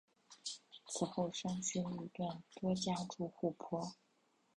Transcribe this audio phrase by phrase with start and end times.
[0.87, 3.93] 此后山区路段多加筑护坡。